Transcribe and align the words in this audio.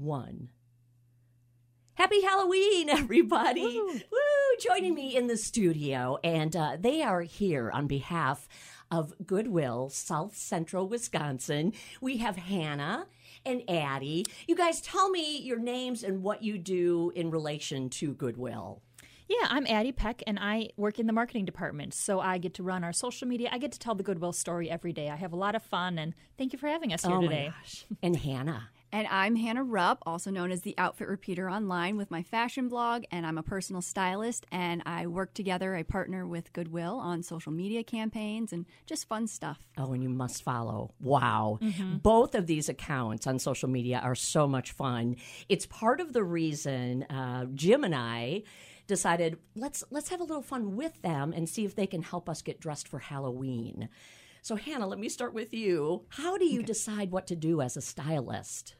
one. 0.00 0.48
Happy 1.94 2.22
Halloween, 2.22 2.88
everybody! 2.88 3.62
Woo! 3.62 4.00
Joining 4.58 4.94
me 4.94 5.14
in 5.14 5.26
the 5.26 5.36
studio, 5.36 6.18
and 6.24 6.56
uh, 6.56 6.76
they 6.78 7.02
are 7.02 7.22
here 7.22 7.70
on 7.70 7.86
behalf 7.86 8.48
of 8.90 9.12
Goodwill, 9.24 9.90
South 9.90 10.34
Central 10.36 10.88
Wisconsin. 10.88 11.72
We 12.00 12.16
have 12.18 12.36
Hannah 12.36 13.06
and 13.44 13.62
Addie. 13.68 14.26
You 14.48 14.56
guys, 14.56 14.80
tell 14.80 15.10
me 15.10 15.38
your 15.38 15.58
names 15.58 16.02
and 16.02 16.22
what 16.22 16.42
you 16.42 16.58
do 16.58 17.12
in 17.14 17.30
relation 17.30 17.90
to 17.90 18.14
Goodwill. 18.14 18.82
Yeah, 19.28 19.46
I'm 19.48 19.66
Addie 19.68 19.92
Peck, 19.92 20.24
and 20.26 20.38
I 20.40 20.70
work 20.76 20.98
in 20.98 21.06
the 21.06 21.12
marketing 21.12 21.44
department. 21.44 21.94
So 21.94 22.18
I 22.18 22.38
get 22.38 22.54
to 22.54 22.64
run 22.64 22.82
our 22.82 22.92
social 22.92 23.28
media. 23.28 23.48
I 23.52 23.58
get 23.58 23.70
to 23.72 23.78
tell 23.78 23.94
the 23.94 24.02
Goodwill 24.02 24.32
story 24.32 24.68
every 24.68 24.92
day. 24.92 25.08
I 25.08 25.14
have 25.16 25.32
a 25.32 25.36
lot 25.36 25.54
of 25.54 25.62
fun, 25.62 25.98
and 25.98 26.14
thank 26.36 26.52
you 26.52 26.58
for 26.58 26.66
having 26.66 26.92
us 26.92 27.04
here 27.04 27.14
oh 27.14 27.20
today. 27.20 27.52
gosh! 27.60 27.84
And 28.02 28.16
Hannah. 28.16 28.70
And 28.92 29.06
I'm 29.08 29.36
Hannah 29.36 29.62
Rupp, 29.62 30.02
also 30.04 30.32
known 30.32 30.50
as 30.50 30.62
the 30.62 30.74
Outfit 30.76 31.06
Repeater 31.06 31.48
online 31.48 31.96
with 31.96 32.10
my 32.10 32.24
fashion 32.24 32.66
blog, 32.66 33.04
and 33.12 33.24
I'm 33.24 33.38
a 33.38 33.42
personal 33.42 33.82
stylist. 33.82 34.46
And 34.50 34.82
I 34.84 35.06
work 35.06 35.32
together, 35.32 35.76
I 35.76 35.84
partner 35.84 36.26
with 36.26 36.52
Goodwill 36.52 36.96
on 36.96 37.22
social 37.22 37.52
media 37.52 37.84
campaigns 37.84 38.52
and 38.52 38.66
just 38.86 39.06
fun 39.06 39.28
stuff. 39.28 39.60
Oh, 39.78 39.92
and 39.92 40.02
you 40.02 40.08
must 40.08 40.42
follow. 40.42 40.92
Wow. 40.98 41.60
Both 42.02 42.34
of 42.34 42.48
these 42.48 42.68
accounts 42.68 43.28
on 43.28 43.38
social 43.38 43.68
media 43.68 44.00
are 44.02 44.16
so 44.16 44.48
much 44.48 44.72
fun. 44.72 45.16
It's 45.48 45.66
part 45.66 46.00
of 46.00 46.12
the 46.12 46.24
reason 46.24 47.04
uh, 47.04 47.44
Jim 47.54 47.84
and 47.84 47.94
I 47.94 48.42
decided 48.88 49.38
let's 49.54 49.84
let's 49.90 50.08
have 50.08 50.18
a 50.18 50.24
little 50.24 50.42
fun 50.42 50.74
with 50.74 51.00
them 51.02 51.32
and 51.32 51.48
see 51.48 51.64
if 51.64 51.76
they 51.76 51.86
can 51.86 52.02
help 52.02 52.28
us 52.28 52.42
get 52.42 52.58
dressed 52.58 52.88
for 52.88 52.98
Halloween. 52.98 53.88
So 54.42 54.56
Hannah, 54.56 54.88
let 54.88 54.98
me 54.98 55.08
start 55.08 55.32
with 55.32 55.54
you. 55.54 56.06
How 56.08 56.36
do 56.36 56.44
you 56.44 56.62
decide 56.64 57.12
what 57.12 57.28
to 57.28 57.36
do 57.36 57.60
as 57.60 57.76
a 57.76 57.80
stylist? 57.80 58.74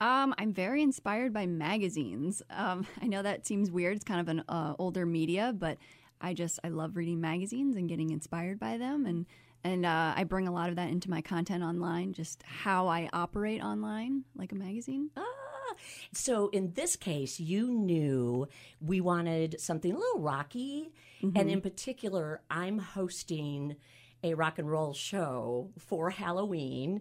Um, 0.00 0.34
I'm 0.38 0.52
very 0.52 0.82
inspired 0.82 1.32
by 1.32 1.46
magazines. 1.46 2.42
Um, 2.50 2.86
I 3.02 3.06
know 3.06 3.22
that 3.22 3.46
seems 3.46 3.70
weird. 3.70 3.96
It's 3.96 4.04
kind 4.04 4.20
of 4.20 4.28
an 4.28 4.44
uh, 4.48 4.74
older 4.78 5.04
media, 5.04 5.54
but 5.56 5.78
I 6.20 6.34
just 6.34 6.58
I 6.64 6.68
love 6.68 6.96
reading 6.96 7.20
magazines 7.20 7.76
and 7.76 7.88
getting 7.88 8.10
inspired 8.10 8.58
by 8.58 8.78
them, 8.78 9.06
and 9.06 9.26
and 9.62 9.84
uh, 9.84 10.14
I 10.16 10.24
bring 10.24 10.48
a 10.48 10.52
lot 10.52 10.70
of 10.70 10.76
that 10.76 10.90
into 10.90 11.10
my 11.10 11.20
content 11.20 11.62
online. 11.62 12.12
Just 12.12 12.42
how 12.44 12.88
I 12.88 13.08
operate 13.12 13.62
online, 13.62 14.24
like 14.34 14.52
a 14.52 14.54
magazine. 14.54 15.10
Ah, 15.16 15.74
so 16.12 16.48
in 16.48 16.72
this 16.74 16.96
case, 16.96 17.40
you 17.40 17.70
knew 17.70 18.48
we 18.80 19.00
wanted 19.00 19.60
something 19.60 19.92
a 19.92 19.98
little 19.98 20.20
rocky, 20.20 20.92
and 21.22 21.50
in 21.50 21.60
particular, 21.60 22.40
I'm 22.50 22.78
hosting 22.78 23.76
a 24.22 24.34
rock 24.34 24.58
and 24.58 24.70
roll 24.70 24.92
show 24.92 25.70
for 25.78 26.10
Halloween. 26.10 27.00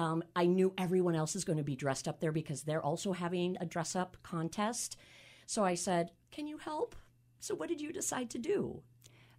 Um, 0.00 0.24
I 0.34 0.46
knew 0.46 0.72
everyone 0.78 1.14
else 1.14 1.36
is 1.36 1.44
going 1.44 1.58
to 1.58 1.62
be 1.62 1.76
dressed 1.76 2.08
up 2.08 2.20
there 2.20 2.32
because 2.32 2.62
they're 2.62 2.82
also 2.82 3.12
having 3.12 3.58
a 3.60 3.66
dress 3.66 3.94
up 3.94 4.16
contest. 4.22 4.96
So 5.44 5.62
I 5.62 5.74
said, 5.74 6.12
"Can 6.30 6.46
you 6.46 6.56
help?" 6.56 6.96
So 7.38 7.54
what 7.54 7.68
did 7.68 7.82
you 7.82 7.92
decide 7.92 8.30
to 8.30 8.38
do? 8.38 8.82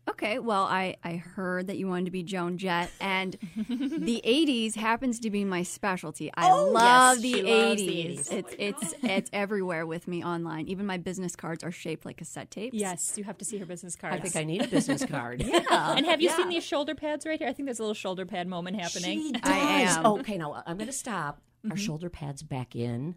Okay, 0.10 0.40
well, 0.40 0.64
I, 0.64 0.96
I 1.04 1.18
heard 1.18 1.68
that 1.68 1.78
you 1.78 1.88
wanted 1.88 2.06
to 2.06 2.12
be 2.12 2.24
Joan 2.24 2.58
Jett, 2.58 2.90
and 3.00 3.34
the 3.56 4.22
'80s 4.26 4.76
happens 4.76 5.20
to 5.20 5.30
be 5.30 5.46
my 5.46 5.62
specialty. 5.62 6.32
I 6.36 6.50
Oh, 6.50 6.66
love 6.72 7.20
yes, 7.20 7.22
the 7.22 7.34
she 7.34 7.44
'80s. 7.44 7.68
loves 7.68 7.82
the 7.82 7.88
80s. 7.88 8.32
It's 8.32 8.56
it's 8.58 8.94
it's 9.04 9.30
everywhere 9.32 9.86
with 9.86 10.08
me 10.08 10.24
online. 10.24 10.68
Even 10.68 10.88
my 10.88 10.98
business 10.98 11.36
cards 11.36 11.64
are 11.64 11.72
shaped 11.72 12.06
like 12.06 12.18
cassette 12.18 12.50
tapes. 12.50 12.76
Yes, 12.76 13.14
you 13.16 13.24
have 13.26 13.38
to 13.38 13.46
see 13.46 13.60
her 13.60 13.66
business 13.66 13.96
cards. 13.96 14.16
I 14.16 14.20
think 14.20 14.36
I 14.36 14.44
need 14.44 14.64
a 14.64 14.68
business 14.68 15.06
card. 15.06 15.44
yeah. 15.46 15.62
and 15.96 16.06
have 16.08 16.20
you 16.20 16.30
yeah. 16.30 16.36
seen 16.36 16.50
these 16.50 16.64
shoulder 16.64 16.96
pads 16.96 17.26
right 17.26 17.38
here? 17.38 17.48
I 17.48 17.54
think 17.54 17.68
there's 17.68 17.80
a 17.80 17.84
little 17.84 17.94
shoulder 17.94 18.26
pad 18.26 18.48
moment 18.48 18.82
happening. 18.82 19.22
She 19.22 19.32
does. 19.34 19.42
I 19.44 19.58
am. 19.58 20.06
Okay, 20.06 20.38
now 20.38 20.64
I'm 20.66 20.78
going 20.78 20.88
to 20.88 20.94
stop. 20.94 21.42
Are 21.64 21.68
mm-hmm. 21.70 21.76
shoulder 21.78 22.10
pads 22.10 22.42
back 22.42 22.76
in? 22.76 23.16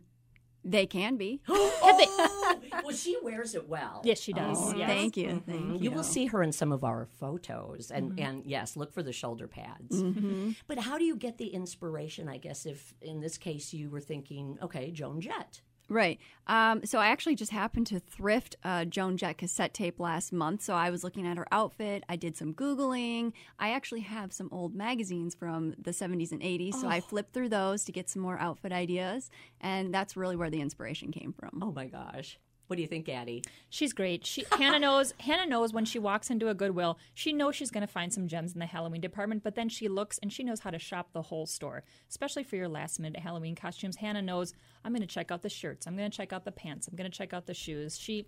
They 0.65 0.87
can 0.87 1.17
be. 1.17 1.41
oh, 1.49 2.59
well, 2.85 2.95
she 2.95 3.17
wears 3.23 3.55
it 3.55 3.69
well. 3.69 4.01
Yes, 4.05 4.21
she 4.21 4.33
does. 4.33 4.57
Oh, 4.59 4.75
yes. 4.75 4.89
Thank 4.89 5.17
you, 5.17 5.29
mm-hmm. 5.29 5.51
thank 5.51 5.83
You 5.83 5.91
you. 5.91 5.97
will 5.97 6.03
see 6.03 6.27
her 6.27 6.43
in 6.43 6.53
some 6.53 6.73
of 6.73 6.85
our 6.85 7.07
photos, 7.19 7.91
and 7.91 8.13
mm-hmm. 8.13 8.27
and 8.27 8.47
yes, 8.47 8.77
look 8.77 8.93
for 8.93 9.03
the 9.03 9.13
shoulder 9.13 9.47
pads. 9.47 10.03
Mm-hmm. 10.03 10.53
But 10.67 10.79
how 10.79 10.99
do 10.99 11.05
you 11.05 11.17
get 11.17 11.39
the 11.39 11.49
inspiration? 11.49 12.29
I 12.29 12.39
guess 12.39 12.67
if 12.67 12.95
in 13.01 13.21
this 13.21 13.39
case 13.39 13.73
you 13.73 13.91
were 13.91 14.01
thinking, 14.01 14.59
okay, 14.63 14.91
Joan 14.91 15.21
Jett. 15.21 15.61
Right. 15.89 16.19
Um, 16.47 16.85
so 16.85 16.99
I 16.99 17.09
actually 17.09 17.35
just 17.35 17.51
happened 17.53 17.87
to 17.89 18.01
thrift 18.01 18.57
a 18.65 18.87
Joan 18.87 19.17
Jett 19.17 19.39
cassette 19.39 19.75
tape 19.75 20.01
last 20.01 20.33
month. 20.33 20.63
So 20.63 20.75
I 20.75 20.91
was 20.91 21.05
looking 21.05 21.27
at 21.27 21.37
her 21.37 21.47
outfit. 21.53 22.05
I 22.09 22.17
did 22.17 22.37
some 22.37 22.55
Googling. 22.55 23.33
I 23.59 23.71
actually 23.71 24.01
have 24.01 24.33
some 24.33 24.49
old 24.51 24.75
magazines 24.75 25.35
from 25.35 25.75
the 25.79 25.91
70s 25.91 26.33
and 26.33 26.41
80s. 26.41 26.75
So 26.75 26.89
I 26.89 27.01
flipped 27.01 27.35
through 27.35 27.51
those 27.51 27.85
to 27.85 27.93
get 27.93 28.09
some 28.09 28.23
more 28.23 28.39
outfit 28.39 28.73
ideas. 28.73 29.31
And 29.61 29.93
that's 29.93 30.17
really 30.17 30.37
where 30.37 30.51
the 30.51 30.61
inspiration 30.61 31.13
came 31.13 31.33
from. 31.33 31.61
Oh 31.63 31.73
my 31.73 31.87
gosh, 31.87 32.39
what 32.67 32.77
do 32.77 32.83
you 32.83 32.89
think, 32.89 33.09
Addie? 33.09 33.43
She's 33.69 33.93
great. 33.93 34.25
She 34.25 34.45
Hannah 34.53 34.79
knows 34.79 35.13
Hannah 35.21 35.47
knows 35.47 35.73
when 35.73 35.85
she 35.85 35.99
walks 35.99 36.31
into 36.31 36.49
a 36.49 36.55
Goodwill, 36.55 36.99
she 37.13 37.33
knows 37.33 37.57
she's 37.57 37.71
going 37.71 37.87
to 37.87 37.93
find 37.93 38.13
some 38.13 38.29
gems 38.29 38.53
in 38.53 38.61
the 38.61 38.67
Halloween 38.67 39.01
department, 39.01 39.43
but 39.43 39.55
then 39.55 39.69
she 39.69 39.89
looks 39.89 40.19
and 40.19 40.33
she 40.33 40.45
knows 40.45 40.61
how 40.61 40.71
to 40.71 40.79
shop 40.79 41.13
the 41.13 41.23
whole 41.23 41.47
store, 41.47 41.85
especially 42.09 42.45
for 42.45 42.57
your 42.57 42.69
last 42.69 42.99
minute 42.99 43.21
Halloween 43.21 43.55
costumes. 43.55 43.97
Hannah 43.97 44.23
knows 44.23 44.55
I'm 44.85 44.93
going 44.93 45.03
to 45.03 45.07
check 45.07 45.31
out 45.31 45.43
the 45.43 45.49
shirts, 45.49 45.87
I'm 45.87 45.97
going 45.97 46.11
to 46.11 46.17
check 46.17 46.33
out 46.33 46.45
the 46.45 46.53
pants, 46.53 46.89
I'm 46.89 46.97
going 46.97 47.11
to 47.11 47.17
check 47.17 47.35
out 47.35 47.47
the 47.47 47.55
shoes. 47.55 47.99
She 47.99 48.27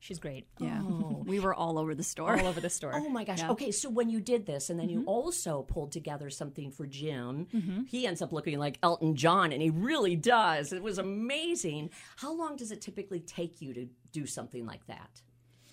she's 0.00 0.18
great. 0.18 0.46
Yeah. 0.58 0.80
Oh. 0.82 1.22
we 1.26 1.38
were 1.38 1.54
all 1.54 1.78
over 1.78 1.94
the 1.94 2.02
store. 2.02 2.38
All 2.38 2.46
over 2.46 2.60
the 2.60 2.70
store. 2.70 2.92
Oh 2.94 3.08
my 3.08 3.24
gosh. 3.24 3.42
Okay, 3.42 3.70
so 3.70 3.88
when 3.88 4.10
you 4.10 4.20
did 4.20 4.46
this, 4.46 4.70
and 4.70 4.80
then 4.80 4.88
you 4.88 5.00
mm-hmm. 5.00 5.08
also 5.08 5.62
pulled 5.62 5.92
together 5.92 6.30
something 6.30 6.70
for 6.70 6.86
Jim, 6.86 7.46
mm-hmm. 7.54 7.82
he 7.84 8.06
ends 8.06 8.20
up 8.22 8.32
looking 8.32 8.58
like 8.58 8.78
Elton 8.82 9.14
John, 9.14 9.52
and 9.52 9.62
he 9.62 9.70
really 9.70 10.16
does. 10.16 10.72
It 10.72 10.82
was 10.82 10.98
amazing. 10.98 11.90
How 12.16 12.32
long 12.32 12.56
does 12.56 12.72
it 12.72 12.80
typically 12.80 13.20
take 13.20 13.60
you 13.60 13.72
to 13.74 13.86
do 14.12 14.26
something 14.26 14.66
like 14.66 14.86
that? 14.86 15.22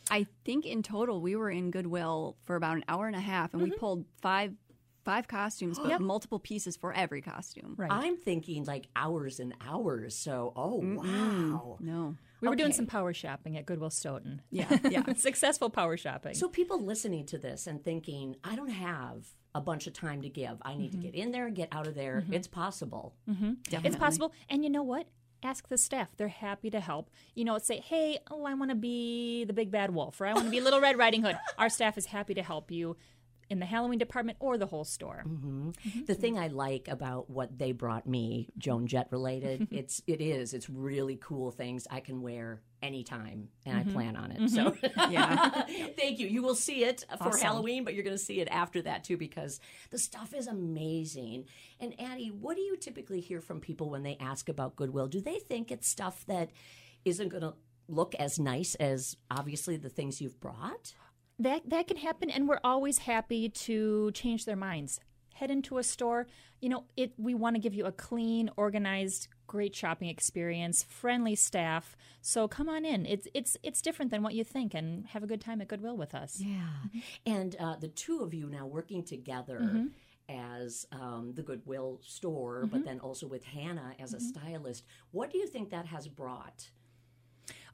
I 0.09 0.25
think 0.45 0.65
in 0.65 0.83
total 0.83 1.19
we 1.19 1.35
were 1.35 1.49
in 1.49 1.71
Goodwill 1.71 2.37
for 2.45 2.55
about 2.55 2.77
an 2.77 2.85
hour 2.87 3.07
and 3.07 3.15
a 3.15 3.21
half, 3.21 3.53
and 3.53 3.61
we 3.61 3.69
mm-hmm. 3.69 3.79
pulled 3.79 4.05
five 4.21 4.53
five 5.07 5.25
costumes, 5.29 5.79
but 5.79 6.01
multiple 6.01 6.37
pieces 6.37 6.75
for 6.75 6.93
every 6.93 7.21
costume. 7.21 7.75
Right. 7.77 7.89
I'm 7.89 8.17
thinking 8.17 8.65
like 8.65 8.87
hours 8.93 9.39
and 9.39 9.53
hours. 9.65 10.15
So, 10.15 10.51
oh 10.53 10.81
wow. 10.83 11.77
No. 11.79 12.15
we 12.41 12.49
were 12.49 12.57
doing 12.57 12.73
some 12.73 12.87
power 12.87 13.13
shopping 13.13 13.55
at 13.55 13.65
Goodwill 13.65 13.89
Stoughton. 13.89 14.41
Yeah. 14.51 14.67
Yeah. 14.87 15.13
Successful 15.15 15.69
power 15.69 15.97
shopping. 15.97 16.33
So 16.33 16.49
people 16.49 16.81
listening 16.81 17.25
to 17.27 17.37
this 17.37 17.67
and 17.67 17.83
thinking, 17.83 18.35
I 18.43 18.55
don't 18.55 18.69
have 18.69 19.27
a 19.55 19.61
bunch 19.61 19.87
of 19.87 19.93
time 19.93 20.21
to 20.21 20.29
give. 20.29 20.57
I 20.61 20.75
need 20.75 20.91
to 20.91 20.97
mm-hmm. 20.97 21.05
get 21.07 21.15
in 21.15 21.31
there 21.31 21.47
and 21.47 21.55
get 21.55 21.69
out 21.71 21.87
of 21.87 21.95
there. 21.95 22.21
Mm-hmm. 22.21 22.33
It's 22.33 22.47
possible. 22.47 23.15
Mm-hmm. 23.29 23.53
Definitely. 23.63 23.87
It's 23.87 23.97
possible. 23.97 24.33
And 24.49 24.63
you 24.63 24.69
know 24.69 24.83
what? 24.83 25.07
Ask 25.43 25.67
the 25.69 25.77
staff. 25.77 26.09
They're 26.17 26.27
happy 26.27 26.69
to 26.69 26.79
help. 26.79 27.09
You 27.33 27.45
know, 27.45 27.57
say, 27.59 27.79
hey, 27.79 28.19
oh, 28.29 28.45
I 28.45 28.53
want 28.55 28.71
to 28.71 28.75
be 28.75 29.45
the 29.45 29.53
big 29.53 29.71
bad 29.71 29.93
wolf, 29.93 30.19
or 30.19 30.25
I 30.25 30.33
want 30.33 30.45
to 30.45 30.51
be 30.51 30.61
Little 30.61 30.81
Red 30.81 30.97
Riding 30.97 31.21
Hood. 31.21 31.37
Our 31.57 31.69
staff 31.69 31.97
is 31.97 32.07
happy 32.07 32.33
to 32.33 32.43
help 32.43 32.71
you 32.71 32.97
in 33.49 33.59
the 33.59 33.65
Halloween 33.65 33.99
department 33.99 34.37
or 34.41 34.57
the 34.57 34.65
whole 34.65 34.83
store. 34.83 35.23
Mm-hmm. 35.25 35.69
Mm-hmm. 35.69 36.05
The 36.05 36.15
thing 36.15 36.37
I 36.37 36.47
like 36.47 36.87
about 36.87 37.29
what 37.29 37.57
they 37.57 37.71
brought 37.71 38.07
me, 38.07 38.49
Joan 38.57 38.87
Jett 38.87 39.07
related, 39.11 39.67
it's 39.71 40.01
it 40.07 40.21
is 40.21 40.53
it's 40.53 40.69
really 40.69 41.17
cool 41.21 41.51
things 41.51 41.87
I 41.89 41.99
can 41.99 42.21
wear 42.21 42.61
anytime, 42.81 43.49
and 43.65 43.77
I 43.77 43.81
mm-hmm. 43.81 43.93
plan 43.93 44.15
on 44.15 44.31
it. 44.31 44.49
So 44.49 44.75
Yeah. 45.09 45.65
thank 45.97 46.19
you. 46.19 46.27
You 46.27 46.43
will 46.43 46.55
see 46.55 46.83
it 46.83 47.05
for 47.21 47.35
Halloween, 47.37 47.83
but 47.83 47.93
you're 47.93 48.03
going 48.03 48.17
to 48.17 48.23
see 48.23 48.39
it 48.39 48.47
after 48.51 48.81
that 48.83 49.03
too 49.03 49.17
because 49.17 49.59
the 49.89 49.97
stuff 49.97 50.33
is 50.33 50.47
amazing. 50.47 51.45
And 51.79 51.99
Addie, 51.99 52.29
what 52.29 52.55
do 52.55 52.61
you 52.61 52.77
typically 52.77 53.21
hear 53.21 53.41
from 53.41 53.61
people 53.61 53.89
when 53.89 54.03
they 54.03 54.17
ask 54.19 54.49
about 54.49 54.75
Goodwill? 54.75 55.07
Do 55.07 55.21
they 55.21 55.39
think 55.39 55.71
it's 55.71 55.87
stuff 55.87 56.25
that 56.27 56.49
isn't 57.05 57.29
going 57.29 57.43
to 57.43 57.53
look 57.87 58.15
as 58.15 58.37
nice 58.37 58.75
as 58.75 59.15
obviously 59.31 59.77
the 59.77 59.89
things 59.89 60.21
you've 60.21 60.39
brought? 60.39 60.93
That 61.39 61.69
that 61.69 61.87
can 61.87 61.97
happen, 61.97 62.29
and 62.29 62.47
we're 62.47 62.59
always 62.63 62.99
happy 62.99 63.49
to 63.49 64.11
change 64.11 64.45
their 64.45 64.55
minds. 64.55 64.99
Head 65.35 65.51
into 65.51 65.77
a 65.77 65.83
store. 65.83 66.27
You 66.61 66.69
know, 66.69 66.85
it. 66.95 67.13
We 67.17 67.35
want 67.35 67.55
to 67.55 67.59
give 67.59 67.75
you 67.75 67.85
a 67.85 67.91
clean, 67.91 68.49
organized, 68.57 69.27
great 69.45 69.75
shopping 69.75 70.09
experience, 70.09 70.83
friendly 70.83 71.35
staff. 71.35 71.95
So 72.21 72.47
come 72.47 72.67
on 72.67 72.85
in. 72.85 73.05
It's 73.05 73.27
it's 73.35 73.55
it's 73.61 73.81
different 73.81 74.09
than 74.09 74.23
what 74.23 74.33
you 74.33 74.43
think, 74.43 74.73
and 74.73 75.05
have 75.07 75.21
a 75.21 75.27
good 75.27 75.41
time 75.41 75.61
at 75.61 75.67
Goodwill 75.67 75.95
with 75.95 76.15
us. 76.15 76.39
Yeah. 76.39 77.01
And 77.25 77.55
uh, 77.59 77.75
the 77.75 77.87
two 77.89 78.21
of 78.21 78.33
you 78.33 78.47
now 78.47 78.65
working 78.65 79.03
together 79.03 79.87
as 80.29 80.87
um, 80.91 81.33
the 81.35 81.41
Goodwill 81.41 82.01
store, 82.03 82.65
but 82.65 82.83
then 82.83 82.99
also 82.99 83.27
with 83.27 83.45
Hannah 83.45 83.93
as 83.99 84.13
a 84.13 84.19
stylist, 84.19 84.83
what 85.11 85.31
do 85.31 85.37
you 85.37 85.47
think 85.47 85.69
that 85.69 85.85
has 85.85 86.07
brought? 86.07 86.69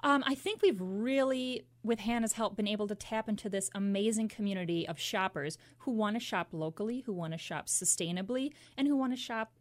Um, 0.04 0.22
I 0.28 0.36
think 0.36 0.62
we've 0.62 0.80
really, 0.80 1.66
with 1.82 2.00
Hannah's 2.00 2.34
help, 2.34 2.58
been 2.58 2.68
able 2.68 2.88
to 2.88 2.96
tap 2.96 3.30
into 3.30 3.50
this 3.50 3.70
amazing 3.74 4.28
community 4.28 4.88
of 4.88 5.00
shoppers 5.00 5.58
who 5.80 5.92
want 5.92 6.18
to 6.18 6.20
shop 6.20 6.50
locally, 6.52 7.02
who 7.06 7.14
want 7.14 7.32
to 7.32 7.40
shop 7.40 7.68
sustainably, 7.68 8.52
and 8.78 8.88
who 8.88 8.98
want 8.98 9.14
to 9.14 9.18
shop 9.18 9.54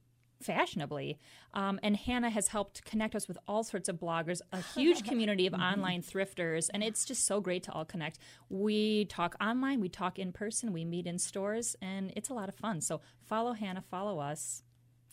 fashionably. 0.42 1.20
Um, 1.54 1.78
and 1.84 1.96
Hannah 1.96 2.30
has 2.30 2.48
helped 2.48 2.84
connect 2.84 3.14
us 3.14 3.28
with 3.28 3.38
all 3.46 3.62
sorts 3.62 3.88
of 3.88 4.00
bloggers, 4.00 4.40
a 4.52 4.60
huge 4.74 5.04
community 5.04 5.46
of 5.46 5.54
online 5.54 6.02
thrifters, 6.02 6.68
and 6.74 6.82
it's 6.82 7.04
just 7.04 7.24
so 7.24 7.40
great 7.40 7.62
to 7.64 7.72
all 7.72 7.84
connect. 7.84 8.18
We 8.48 9.04
talk 9.04 9.36
online, 9.40 9.80
we 9.80 9.88
talk 9.88 10.18
in 10.18 10.32
person, 10.32 10.72
we 10.72 10.84
meet 10.84 11.06
in 11.06 11.20
stores, 11.20 11.76
and 11.80 12.12
it's 12.16 12.30
a 12.30 12.34
lot 12.34 12.48
of 12.48 12.56
fun. 12.56 12.80
So 12.80 13.00
follow 13.24 13.52
Hannah, 13.52 13.84
follow 13.88 14.18
us. 14.18 14.64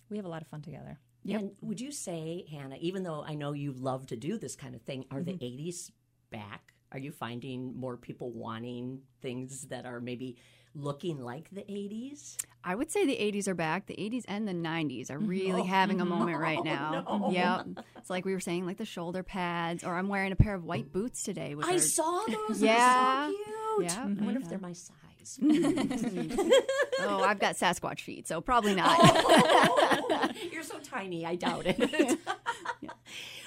We 0.10 0.18
have 0.18 0.26
a 0.26 0.30
lot 0.30 0.42
of 0.42 0.48
fun 0.48 0.64
together. 0.64 0.98
And 1.38 1.52
would 1.62 1.80
you 1.80 1.92
say, 1.92 2.46
Hannah, 2.50 2.78
even 2.80 3.04
though 3.04 3.24
I 3.24 3.36
know 3.36 3.54
you 3.54 3.74
love 3.74 4.08
to 4.08 4.18
do 4.18 4.38
this 4.38 4.56
kind 4.56 4.76
of 4.76 4.82
thing, 4.82 5.06
are 5.12 5.22
the 5.22 5.34
mm-hmm. 5.34 5.68
80s 5.68 5.92
back? 6.32 6.74
Are 6.92 7.00
you 7.00 7.12
finding 7.12 7.80
more 7.80 7.98
people 7.98 8.32
wanting 8.32 9.02
things 9.22 9.68
that 9.68 9.86
are 9.86 10.00
maybe 10.00 10.38
looking 10.74 11.20
like 11.20 11.50
the 11.52 11.62
80s? 11.62 12.38
I 12.64 12.76
would 12.76 12.92
say 12.92 13.06
the 13.06 13.16
80s 13.16 13.48
are 13.48 13.54
back. 13.54 13.86
The 13.86 13.96
80s 13.96 14.26
and 14.28 14.48
the 14.48 14.54
90s 14.54 15.10
are 15.10 15.18
mm-hmm. 15.18 15.28
really 15.28 15.66
having 15.66 16.02
a 16.02 16.06
moment 16.16 16.40
right 16.40 16.64
now. 16.64 17.04
no. 17.08 17.30
Yep. 17.32 17.86
It's 17.98 18.10
like 18.10 18.26
we 18.26 18.34
were 18.34 18.40
saying, 18.40 18.66
like 18.66 18.78
the 18.78 18.86
shoulder 18.86 19.24
pads, 19.24 19.84
or 19.84 19.96
I'm 19.96 20.08
wearing 20.08 20.32
a 20.32 20.36
pair 20.36 20.56
of 20.56 20.64
white 20.64 20.92
boots 20.92 21.24
today. 21.24 21.56
I 21.64 21.76
are, 21.76 21.80
saw 21.80 22.26
those. 22.28 22.62
Yeah. 22.62 23.28
They're 23.28 23.32
so 23.32 23.82
cute. 23.82 23.92
Yeah. 23.92 24.02
I 24.02 24.06
wonder 24.06 24.32
if 24.32 24.38
mm-hmm. 24.38 24.50
they're 24.50 24.60
my 24.60 24.74
size. 24.74 24.96
Oh, 25.42 27.24
I've 27.24 27.40
got 27.40 27.56
Sasquatch 27.56 28.02
feet, 28.02 28.28
so 28.28 28.42
probably 28.42 28.76
not. 28.76 28.98
Oh, 30.12 30.30
you're 30.52 30.64
so 30.64 30.80
tiny, 30.80 31.26
I 31.26 31.36
doubt 31.36 31.64
it. 31.66 32.20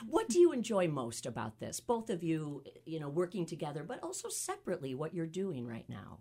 What 0.09 0.29
do 0.29 0.39
you 0.41 0.53
enjoy 0.53 0.89
most 0.89 1.27
about 1.27 1.61
this? 1.61 1.79
Both 1.81 2.11
of 2.11 2.23
you, 2.25 2.65
you 2.85 2.99
know, 3.01 3.09
working 3.09 3.47
together, 3.47 3.85
but 3.87 4.03
also 4.03 4.29
separately, 4.29 4.95
what 4.95 5.15
you're 5.15 5.27
doing 5.27 5.67
right 5.67 5.89
now. 5.89 6.19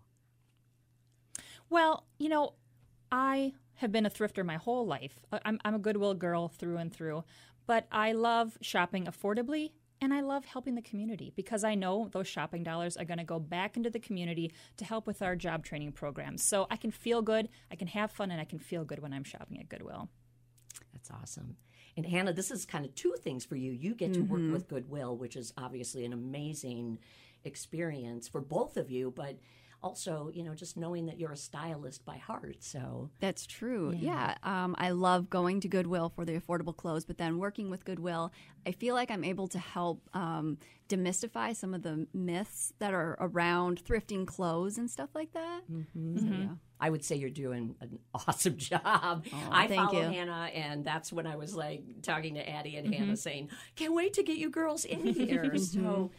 Well, 1.70 2.06
you 2.20 2.30
know, 2.30 2.54
I 3.12 3.54
have 3.76 3.92
been 3.92 4.06
a 4.06 4.10
thrifter 4.10 4.46
my 4.46 4.58
whole 4.58 4.86
life. 4.86 5.20
I- 5.32 5.40
I'm, 5.46 5.60
I'm 5.66 5.76
a 5.76 5.80
Goodwill 5.80 6.14
girl 6.14 6.48
through 6.48 6.78
and 6.78 6.94
through, 6.94 7.24
but 7.66 7.88
I 7.92 8.12
love 8.12 8.58
shopping 8.62 9.06
affordably 9.06 9.72
and 10.02 10.14
I 10.14 10.22
love 10.22 10.46
helping 10.46 10.74
the 10.74 10.82
community 10.82 11.32
because 11.36 11.64
I 11.64 11.76
know 11.76 12.10
those 12.12 12.28
shopping 12.28 12.64
dollars 12.64 12.98
are 12.98 13.06
going 13.06 13.20
to 13.20 13.24
go 13.24 13.40
back 13.40 13.78
into 13.78 13.92
the 13.92 14.00
community 14.00 14.52
to 14.78 14.86
help 14.86 15.06
with 15.06 15.22
our 15.22 15.36
job 15.36 15.64
training 15.64 15.92
programs. 15.92 16.44
So 16.44 16.66
I 16.72 16.76
can 16.76 16.90
feel 16.90 17.22
good, 17.22 17.50
I 17.72 17.76
can 17.76 17.88
have 17.88 18.12
fun, 18.12 18.32
and 18.32 18.42
I 18.42 18.46
can 18.46 18.58
feel 18.58 18.84
good 18.84 19.00
when 19.00 19.14
I'm 19.14 19.24
shopping 19.24 19.60
at 19.60 19.70
Goodwill. 19.70 20.10
That's 20.92 21.12
awesome. 21.12 21.58
And 21.96 22.06
Hannah, 22.06 22.34
this 22.34 22.52
is 22.52 22.66
kind 22.66 22.86
of 22.86 22.96
two 22.96 23.14
things 23.20 23.46
for 23.46 23.56
you. 23.56 23.72
You 23.72 23.94
get 23.94 24.14
to 24.14 24.22
work 24.22 24.42
mm-hmm. 24.42 24.54
with 24.54 24.68
Goodwill, 24.68 25.18
which 25.18 25.36
is 25.36 25.54
obviously 25.58 26.06
an 26.06 26.14
amazing 26.14 26.98
experience 27.44 28.28
for 28.28 28.42
both 28.42 28.78
of 28.78 28.90
you, 28.90 29.12
but 29.16 29.38
also, 29.84 30.30
you 30.34 30.44
know, 30.44 30.54
just 30.54 30.78
knowing 30.78 31.08
that 31.08 31.20
you're 31.20 31.32
a 31.32 31.38
stylist 31.38 32.06
by 32.06 32.18
heart. 32.18 32.58
So, 32.60 33.10
That's 33.20 33.46
true. 33.48 33.94
Yeah. 33.98 34.36
Um, 34.44 34.76
I 34.78 34.92
love 34.92 35.30
going 35.30 35.60
to 35.62 35.68
Goodwill 35.68 36.10
for 36.10 36.26
the 36.26 36.34
affordable 36.40 36.76
clothes, 36.76 37.06
but 37.06 37.18
then 37.18 37.40
working 37.40 37.70
with 37.70 37.84
Goodwill, 37.86 38.32
I 38.66 38.72
feel 38.72 38.94
like 38.94 39.10
I'm 39.10 39.24
able 39.24 39.48
to 39.50 39.60
help 39.60 40.08
um, 40.14 40.58
demystify 40.88 41.56
some 41.56 41.74
of 41.74 41.82
the 41.82 42.08
myths 42.14 42.74
that 42.80 42.94
are 42.94 43.18
around 43.20 43.84
thrifting 43.84 44.28
clothes 44.28 44.78
and 44.78 44.90
stuff 44.90 45.10
like 45.16 45.34
that. 45.34 45.62
So, 45.70 46.26
yeah. 46.26 46.48
I 46.80 46.90
would 46.90 47.04
say 47.04 47.16
you're 47.16 47.30
doing 47.30 47.76
an 47.82 48.00
awesome 48.14 48.58
job. 48.58 49.26
I 49.52 49.68
thank 49.68 49.92
follow 49.92 50.02
you. 50.02 50.10
Hannah, 50.10 50.50
and 50.54 50.84
that's 50.84 51.14
when 51.14 51.28
I 51.28 51.36
was 51.36 51.56
like 51.56 51.84
talking 52.02 52.36
to 52.36 52.50
Addie 52.50 52.76
and 52.76 52.94
Hannah 52.94 53.18
saying, 53.18 53.50
Can't 53.76 53.94
wait 53.94 54.14
to 54.14 54.24
get 54.24 54.38
you 54.38 54.50
girls 54.50 54.86
in 54.86 55.08
here. 55.14 55.56
so 55.58 56.12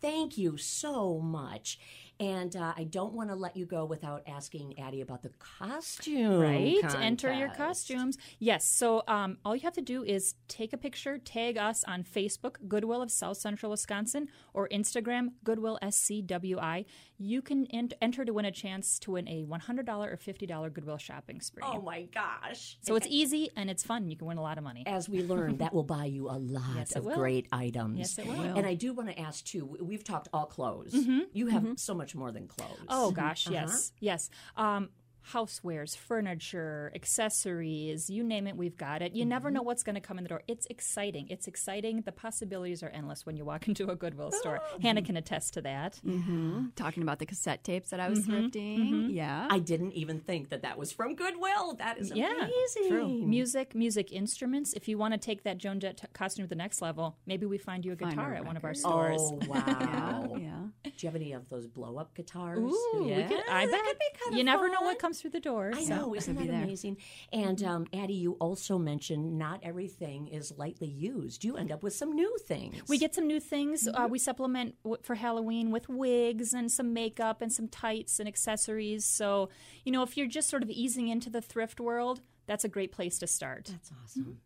thank 0.00 0.36
you 0.36 0.56
so 0.56 1.18
much. 1.20 1.78
And 2.20 2.56
uh, 2.56 2.72
I 2.76 2.84
don't 2.84 3.12
want 3.12 3.30
to 3.30 3.36
let 3.36 3.56
you 3.56 3.64
go 3.64 3.84
without 3.84 4.22
asking 4.26 4.78
Addie 4.78 5.02
about 5.02 5.22
the 5.22 5.30
costume. 5.38 6.40
Right? 6.40 6.94
Enter 6.96 7.32
your 7.32 7.50
costumes. 7.50 8.18
Yes. 8.40 8.64
So 8.66 9.02
um, 9.06 9.38
all 9.44 9.54
you 9.54 9.62
have 9.62 9.74
to 9.74 9.82
do 9.82 10.02
is 10.02 10.34
take 10.48 10.72
a 10.72 10.76
picture, 10.76 11.18
tag 11.18 11.56
us 11.56 11.84
on 11.84 12.02
Facebook, 12.02 12.56
Goodwill 12.66 13.02
of 13.02 13.12
South 13.12 13.36
Central 13.36 13.70
Wisconsin, 13.70 14.26
or 14.52 14.68
Instagram, 14.68 15.28
Goodwill 15.44 15.78
SCWI. 15.80 16.86
You 17.18 17.42
can 17.42 17.66
ent- 17.66 17.94
enter 18.00 18.24
to 18.24 18.32
win 18.32 18.44
a 18.44 18.52
chance 18.52 18.98
to 19.00 19.12
win 19.12 19.28
a 19.28 19.44
$100 19.44 19.88
or 19.88 20.16
$50 20.16 20.72
Goodwill 20.72 20.98
shopping 20.98 21.40
spree. 21.40 21.64
Oh 21.66 21.80
my 21.80 22.02
gosh. 22.02 22.78
So 22.82 22.94
it's 22.94 23.08
easy 23.08 23.50
and 23.56 23.68
it's 23.68 23.82
fun. 23.82 24.08
You 24.08 24.16
can 24.16 24.28
win 24.28 24.38
a 24.38 24.42
lot 24.42 24.56
of 24.56 24.64
money. 24.64 24.84
As 24.86 25.08
we 25.08 25.22
learned, 25.22 25.58
that 25.58 25.74
will 25.74 25.82
buy 25.82 26.04
you 26.04 26.28
a 26.28 26.38
lot 26.38 26.76
Yes, 26.76 26.94
of 26.94 27.04
will. 27.04 27.16
great 27.16 27.48
items. 27.50 27.98
Yes, 27.98 28.18
it 28.18 28.26
will. 28.26 28.40
And 28.40 28.66
I 28.66 28.74
do 28.74 28.92
want 28.92 29.08
to 29.10 29.18
ask 29.18 29.44
too. 29.44 29.76
We've 29.80 30.04
talked 30.04 30.28
all 30.32 30.46
clothes. 30.46 30.94
Mm-hmm. 30.94 31.20
You 31.32 31.48
have 31.48 31.62
mm-hmm. 31.62 31.74
so 31.74 31.94
much 31.94 32.14
more 32.14 32.30
than 32.30 32.46
clothes. 32.46 32.86
Oh 32.88 33.10
gosh, 33.10 33.48
uh-huh. 33.48 33.54
yes, 33.54 33.92
yes. 33.98 34.30
Um, 34.56 34.90
housewares, 35.32 35.96
furniture, 35.96 36.92
accessories, 36.94 38.08
you 38.10 38.24
name 38.24 38.46
it, 38.46 38.56
we've 38.56 38.76
got 38.76 39.02
it. 39.02 39.14
You 39.14 39.22
mm-hmm. 39.22 39.30
never 39.30 39.50
know 39.50 39.62
what's 39.62 39.82
going 39.82 39.94
to 39.94 40.00
come 40.00 40.18
in 40.18 40.24
the 40.24 40.28
door. 40.28 40.42
It's 40.48 40.66
exciting. 40.70 41.28
It's 41.28 41.46
exciting. 41.46 42.02
The 42.02 42.12
possibilities 42.12 42.82
are 42.82 42.88
endless 42.88 43.26
when 43.26 43.36
you 43.36 43.44
walk 43.44 43.68
into 43.68 43.88
a 43.90 43.96
Goodwill 43.96 44.32
store. 44.32 44.60
Oh. 44.62 44.78
Hannah 44.80 45.02
can 45.02 45.16
attest 45.16 45.54
to 45.54 45.62
that. 45.62 46.00
Mm-hmm. 46.06 46.68
Talking 46.76 47.02
about 47.02 47.18
the 47.18 47.26
cassette 47.26 47.64
tapes 47.64 47.90
that 47.90 48.00
I 48.00 48.08
was 48.08 48.20
mm-hmm. 48.20 48.46
thrifting. 48.46 49.14
Yeah. 49.14 49.48
I 49.50 49.58
didn't 49.58 49.92
even 49.92 50.20
think 50.20 50.50
that 50.50 50.62
that 50.62 50.78
was 50.78 50.92
from 50.92 51.14
Goodwill. 51.14 51.74
That 51.74 51.98
is 51.98 52.12
Yeah, 52.14 52.32
amazing. 52.76 53.28
Music, 53.28 53.74
music 53.74 54.12
instruments. 54.12 54.72
If 54.74 54.88
you 54.88 54.98
want 54.98 55.14
to 55.14 55.18
take 55.18 55.42
that 55.44 55.58
Joan 55.58 55.80
Jett 55.80 55.98
t- 55.98 56.06
costume 56.12 56.44
to 56.44 56.48
the 56.48 56.54
next 56.54 56.80
level, 56.80 57.16
maybe 57.26 57.46
we 57.46 57.58
find 57.58 57.84
you 57.84 57.92
a 57.92 57.96
Find 57.96 58.12
guitar 58.12 58.34
a 58.34 58.38
at 58.38 58.44
one 58.44 58.56
of 58.56 58.64
our 58.64 58.74
stores. 58.74 59.20
Oh 59.20 59.38
wow! 59.46 60.36
yeah. 60.38 60.58
Do 60.84 60.90
you 60.98 61.08
have 61.08 61.16
any 61.16 61.32
of 61.32 61.48
those 61.48 61.66
blow 61.66 61.96
up 61.96 62.14
guitars? 62.14 62.58
Ooh, 62.58 63.04
we 63.04 63.22
could, 63.24 63.42
I 63.48 63.66
bet. 63.66 63.84
could 63.84 63.98
be 63.98 64.18
kinda 64.24 64.38
You 64.38 64.44
never 64.44 64.68
know 64.68 64.82
what 64.82 64.98
comes 64.98 65.17
through 65.20 65.30
the 65.30 65.40
door. 65.40 65.72
I 65.74 65.84
so. 65.84 65.96
know, 65.96 66.14
isn't 66.14 66.36
that 66.36 66.46
there. 66.46 66.62
amazing? 66.62 66.96
And 67.32 67.62
um, 67.62 67.86
Addie, 67.92 68.14
you 68.14 68.32
also 68.40 68.78
mentioned 68.78 69.38
not 69.38 69.60
everything 69.62 70.28
is 70.28 70.52
lightly 70.56 70.88
used. 70.88 71.44
You 71.44 71.56
end 71.56 71.72
up 71.72 71.82
with 71.82 71.94
some 71.94 72.12
new 72.14 72.36
things. 72.46 72.82
We 72.88 72.98
get 72.98 73.14
some 73.14 73.26
new 73.26 73.40
things. 73.40 73.88
Uh, 73.88 74.08
we 74.10 74.18
supplement 74.18 74.76
w- 74.82 75.00
for 75.02 75.14
Halloween 75.14 75.70
with 75.70 75.88
wigs 75.88 76.52
and 76.52 76.70
some 76.70 76.92
makeup 76.92 77.42
and 77.42 77.52
some 77.52 77.68
tights 77.68 78.18
and 78.18 78.28
accessories. 78.28 79.04
So, 79.04 79.48
you 79.84 79.92
know, 79.92 80.02
if 80.02 80.16
you're 80.16 80.26
just 80.26 80.48
sort 80.48 80.62
of 80.62 80.70
easing 80.70 81.08
into 81.08 81.30
the 81.30 81.40
thrift 81.40 81.80
world, 81.80 82.20
that's 82.46 82.64
a 82.64 82.68
great 82.68 82.92
place 82.92 83.18
to 83.18 83.26
start. 83.26 83.66
That's 83.66 83.90
awesome. 84.02 84.38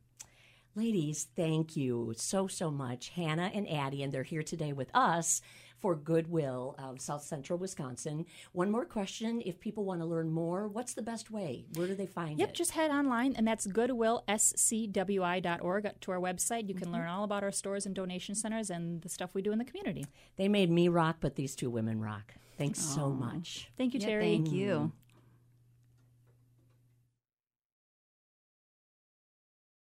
Ladies, 0.74 1.28
thank 1.36 1.76
you 1.76 2.14
so, 2.16 2.46
so 2.46 2.70
much. 2.70 3.10
Hannah 3.10 3.50
and 3.52 3.68
Addie, 3.68 4.02
and 4.02 4.10
they're 4.10 4.22
here 4.22 4.42
today 4.42 4.72
with 4.72 4.90
us 4.94 5.42
for 5.76 5.94
Goodwill 5.94 6.74
of 6.78 6.98
South 6.98 7.24
Central 7.24 7.58
Wisconsin. 7.58 8.24
One 8.52 8.70
more 8.70 8.86
question. 8.86 9.42
If 9.44 9.60
people 9.60 9.84
want 9.84 10.00
to 10.00 10.06
learn 10.06 10.30
more, 10.30 10.68
what's 10.68 10.94
the 10.94 11.02
best 11.02 11.30
way? 11.30 11.66
Where 11.74 11.86
do 11.86 11.94
they 11.94 12.06
find 12.06 12.38
Yep, 12.38 12.38
it? 12.38 12.48
Yep, 12.52 12.54
just 12.54 12.70
head 12.70 12.90
online, 12.90 13.34
and 13.36 13.46
that's 13.46 13.66
goodwillscwi.org 13.66 15.90
to 16.00 16.10
our 16.10 16.18
website. 16.18 16.68
You 16.68 16.74
can 16.74 16.84
mm-hmm. 16.84 16.94
learn 16.94 17.08
all 17.08 17.24
about 17.24 17.42
our 17.42 17.52
stores 17.52 17.84
and 17.84 17.94
donation 17.94 18.34
centers 18.34 18.70
and 18.70 19.02
the 19.02 19.10
stuff 19.10 19.34
we 19.34 19.42
do 19.42 19.52
in 19.52 19.58
the 19.58 19.66
community. 19.66 20.06
They 20.36 20.48
made 20.48 20.70
me 20.70 20.88
rock, 20.88 21.16
but 21.20 21.34
these 21.34 21.54
two 21.54 21.68
women 21.68 22.00
rock. 22.00 22.32
Thanks 22.56 22.80
so 22.80 23.10
much. 23.10 23.70
Thank 23.76 23.92
you, 23.92 24.00
Yeah, 24.00 24.08
Teri. 24.08 24.20
Thank 24.20 24.52
you. 24.52 24.68
Mm. 24.68 24.92